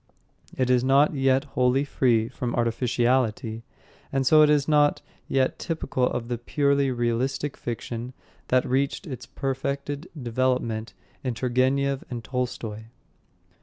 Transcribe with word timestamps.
It 0.57 0.71
is 0.71 0.83
not 0.83 1.13
yet 1.13 1.43
wholly 1.43 1.85
free 1.85 2.27
from 2.27 2.55
artificiality, 2.55 3.61
and 4.11 4.25
so 4.25 4.41
is 4.41 4.67
not 4.67 5.03
yet 5.27 5.59
typical 5.59 6.05
of 6.07 6.27
the 6.27 6.39
purely 6.39 6.89
realistic 6.89 7.55
fiction 7.55 8.13
that 8.47 8.65
reached 8.65 9.05
its 9.05 9.27
perfected 9.27 10.09
development 10.19 10.95
in 11.23 11.35
Turgenev 11.35 12.03
and 12.09 12.23
Tolstoy. 12.23 12.85